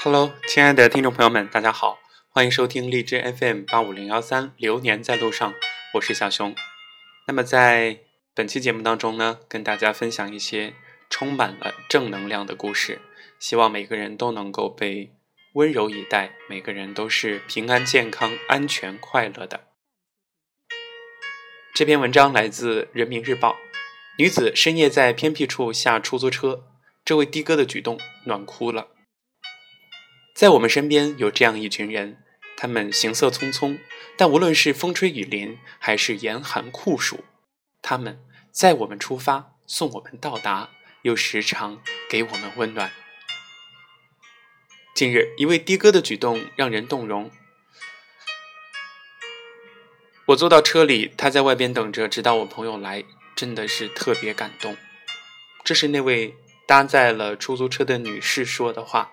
[0.00, 1.98] Hello，亲爱的听众朋友们，大家好，
[2.28, 5.52] 欢迎收听荔枝 FM 八五零幺三，流年在路上，
[5.94, 6.54] 我是小熊。
[7.26, 7.98] 那么在
[8.32, 10.74] 本期节目当中呢，跟大家分享一些
[11.10, 13.00] 充满了正能量的故事，
[13.40, 15.12] 希望每个人都能够被
[15.54, 19.64] 温柔以待，每个人都是平安、健康、安全、快乐的。
[21.74, 23.56] 这篇文章来自人民日报，
[24.16, 26.62] 女子深夜在偏僻处下出租车，
[27.04, 28.86] 这位的哥的举动暖哭了。
[30.38, 32.22] 在我们身边有这样一群人，
[32.56, 33.76] 他们行色匆匆，
[34.16, 37.24] 但无论是风吹雨淋还是严寒酷暑，
[37.82, 38.20] 他们
[38.52, 40.70] 在我们出发、送我们到达，
[41.02, 42.92] 又时常给我们温暖。
[44.94, 47.32] 近日，一位的哥的举动让人动容。
[50.26, 54.76] 我坐到车里，他在外边等着，直到我朋友来，真的是特别感动。
[55.64, 59.10] 这是那位搭载了出租车的女士说的话。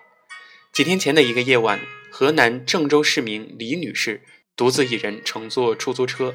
[0.76, 4.20] 几天前的一个夜晚，河南郑州市民李女士
[4.54, 6.34] 独自一人乘坐出租车，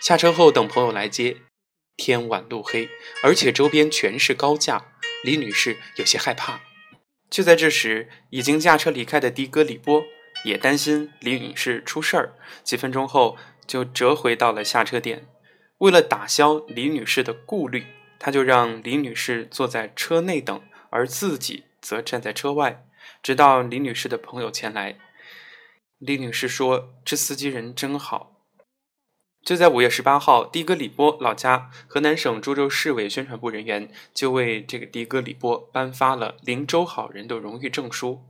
[0.00, 1.36] 下车后等朋友来接。
[1.98, 2.88] 天晚路黑，
[3.22, 4.86] 而且周边全是高架，
[5.22, 6.62] 李女士有些害怕。
[7.28, 10.02] 就在这时，已经驾车离开的的哥李波
[10.46, 12.32] 也担心李女士出事儿，
[12.64, 15.26] 几分钟后就折回到了下车点。
[15.80, 17.84] 为了打消李女士的顾虑，
[18.18, 22.86] 他就让李女士坐在车内等，而自己则站在车外。
[23.22, 24.98] 直到李女士的朋友前来，
[25.98, 28.30] 李女士说：“这司机人真好。”
[29.44, 38.22] 就在五月十八号，的哥李波老家河南省株洲市委宣传部人员就为这个的哥李波颁发了“灵州好人”的荣誉证书。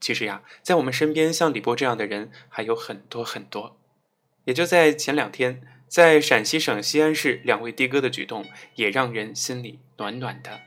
[0.00, 3.80] 其实呀，在我们身边像李波这样的人还有很多很多。
[4.44, 8.44] 也就在前两天，在陕西省西安市，两位的哥的举动
[8.74, 10.60] 也让人心里暖暖的。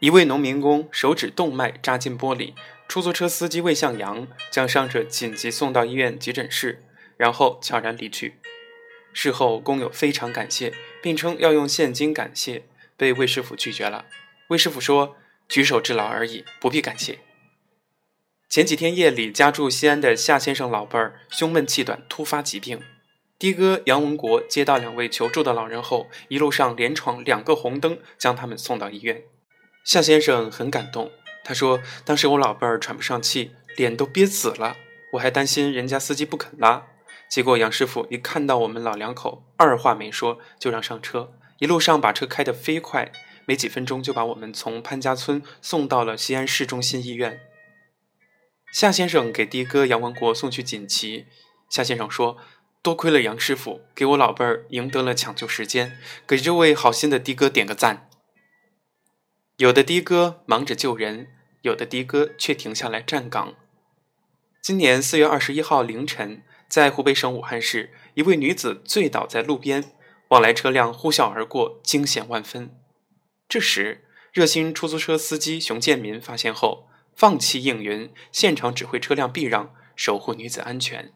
[0.00, 2.54] 一位农民工手指动脉扎进玻璃，
[2.86, 6.84] 出租车司机魏向阳将伤者紧急送到医院急诊室，
[7.16, 8.36] 然后悄然离去。
[9.12, 12.62] 事后，工友非常感谢，并称要用现金感谢，
[12.96, 14.04] 被魏师傅拒绝了。
[14.48, 15.16] 魏师傅说
[15.48, 17.18] ：“举手之劳而已，不必感谢。”
[18.48, 22.80] 前几天夜里，家住西安的夏先生老伴儿胸闷气短，突发疾病。
[23.38, 29.24] 的哥杨文国接到两位求助的老人后，一路上连闯两个红灯，将他们送到医院。
[29.88, 31.10] 夏先生很感动，
[31.42, 34.76] 他说：“当时我老伴儿喘不上气，脸都憋紫了，
[35.12, 36.84] 我还担心人家司机不肯拉。
[37.26, 43.10] 结果杨师傅一看到我们老两口，二话没说就让上车，一路上把车开得飞快，
[43.46, 47.40] 没几分钟就把我们从潘家村送到了西安市中心医院。”
[48.70, 51.24] 夏先生给的哥杨文国送去锦旗。
[51.70, 52.36] 夏先生说
[52.84, 58.04] ：“多亏了杨师傅，给我老伴儿赢得了抢救时间，给这位好心的的哥点个赞。”
[59.58, 61.32] 有的的哥忙着救人，
[61.62, 63.56] 有的的哥却停下来站岗。
[64.62, 69.92] 今年四月二十一号凌晨，在湖北省武汉市，一位女子醉倒在路边，
[70.28, 72.70] 往来车辆呼啸而过，惊险万分。
[73.48, 81.12] 这时，热心出租车司机熊建民发现后，放弃应援，现场指挥车辆避让，守护女子安全。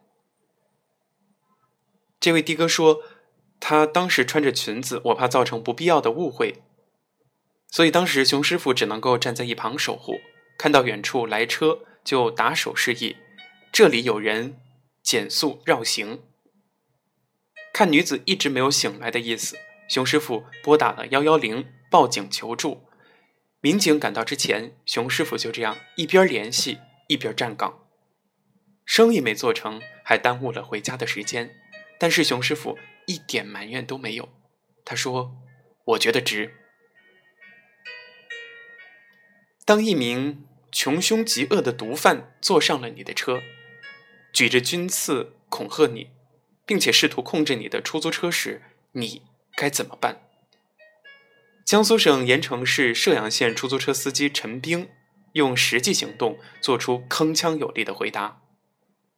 [2.19, 3.02] 这位的哥说
[3.60, 6.64] ：“他当时穿着裙子，我怕造成不必要的误会。”
[7.72, 10.20] 所以当时熊师傅只能够站在一旁守护，
[10.58, 13.16] 看到远处来车就打手示意，
[13.72, 14.60] 这里有人，
[15.02, 16.22] 减速绕行。
[17.72, 19.56] 看女子一直没有醒来的意思，
[19.88, 22.84] 熊师傅拨打了幺幺零报警求助。
[23.62, 26.78] 民警赶到之前，熊师傅就这样一边联系
[27.08, 27.86] 一边站岗，
[28.84, 31.56] 生意没做成，还耽误了回家的时间。
[31.98, 34.28] 但是熊师傅一点埋怨都没有，
[34.84, 35.36] 他说
[35.96, 36.56] ：“我觉得值。”
[39.64, 43.40] 当一名穷凶极恶的毒贩坐上了你的车，
[44.32, 46.10] 举着军刺恐吓你，
[46.66, 48.62] 并且试图控制你的出租车时，
[48.92, 49.22] 你
[49.54, 50.22] 该怎么办？
[51.64, 54.88] 江苏省盐城市射阳县出租车司机陈兵
[55.34, 58.42] 用实际行动做出铿锵有力的回答：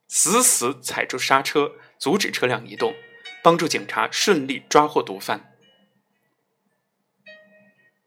[0.08, 2.94] 死死踩住刹车，阻止车辆移动，
[3.42, 5.53] 帮助警察顺利抓获毒贩。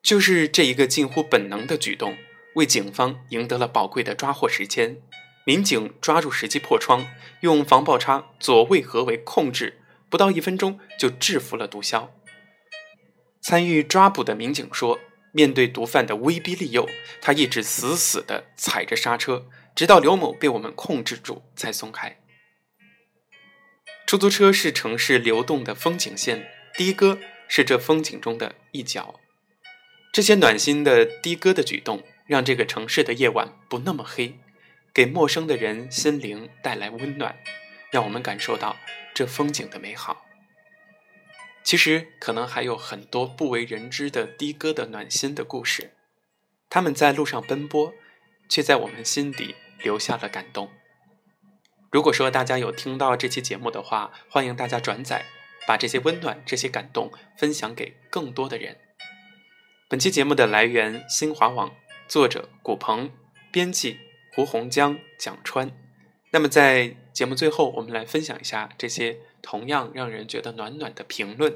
[0.01, 2.17] 就是这一个近乎本能的举动。
[2.55, 4.99] 为警方赢得了宝贵的抓获时间，
[5.45, 7.05] 民警抓住时机破窗，
[7.41, 9.79] 用防爆叉左为合围控制，
[10.09, 12.09] 不到一分钟就制服了毒枭。
[13.41, 14.99] 参与抓捕的民警说
[15.31, 16.89] ：“面对毒贩的威逼利诱，
[17.21, 22.19] 他一直死死地踩着刹车，直到刘某被我们控制住才松开。”
[24.07, 29.19] 出租车是城市流动的风景线，的哥是这风景中的一角。
[30.17, 32.01] 这些暖心的的哥的举动。
[32.25, 34.39] 让这个城市的夜晚不那么黑，
[34.91, 37.37] 给陌生的人心灵带来温暖，
[37.91, 38.75] 让我们感受到
[39.13, 40.25] 这风景的美好。
[41.63, 45.93] 其实，可能还有很多不为人知的的哥的暖心的故事，
[46.67, 47.93] 他们在路上奔波，
[48.49, 49.53] 却在我们心底
[49.83, 50.71] 留下了感动。
[51.91, 55.27] 如果说大家有听到这期节目的话，欢迎大家转载，
[55.67, 58.86] 把这些温暖、这些感动分享给更多的人。
[59.89, 61.73] 本期节目的来源：新华网，
[62.09, 63.09] 作者：古鹏，
[63.53, 63.97] 编辑：
[64.33, 65.71] 胡洪江、蒋川。
[66.31, 71.55] 那么在节目最后，我们来分享一下这些同样让人觉得暖暖的评论。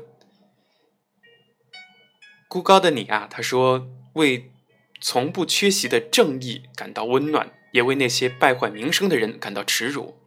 [2.47, 4.53] 孤高的你啊，他说：“为
[5.01, 10.17] 从不缺席的正义感到温暖，也为那些败坏名声的人感到耻辱。”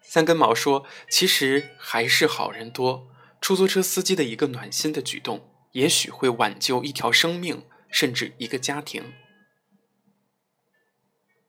[0.00, 3.08] 三根毛说：“其实还是好人多，
[3.40, 9.12] 出租车司机的一个暖心的举动。”也许会挽救一条生命，甚至一个家庭。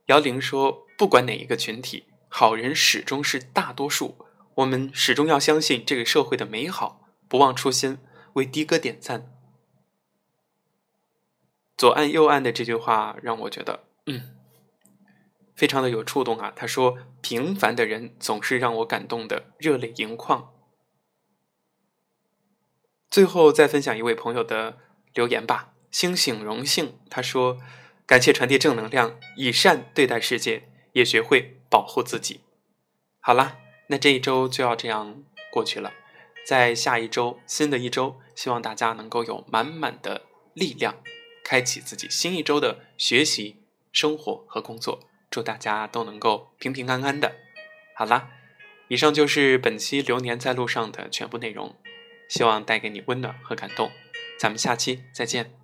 [0.08, 4.26] 姚玲说：“不管哪一个群体，好人始终是大多数。
[4.56, 7.98] 我们始终要相信这个社会的美好，不忘初心，
[8.34, 9.32] 为的哥点赞。”
[11.78, 14.36] 左岸右岸的这句话让我觉得，嗯，
[15.56, 16.54] 非常的有触动啊。
[16.56, 20.54] 他说：“平凡的人总是让我感动的热泪盈眶。”
[23.12, 24.78] 最后再分享一位朋友的
[25.14, 25.74] 留言吧。
[25.92, 27.60] 星星荣幸他说
[28.08, 32.40] ：“感谢传递正能量，以善对待世界，也学会保护自己。”
[33.20, 35.92] 好了，那这一周就要这样过去了。
[36.46, 40.22] 在下一周，新的一周，希望大家能够有满满的
[40.54, 40.96] 力量，
[41.44, 43.58] 开启自己新一周的学习、
[43.92, 45.02] 生活和工作。
[45.30, 47.36] 祝大家都能够平平安安的。
[47.96, 48.30] 好啦，
[48.88, 51.76] 以上就是本期《流年在路上》的全部内容。
[52.32, 53.92] 希望带给你温暖和感动，
[54.40, 55.61] 咱们下期再见。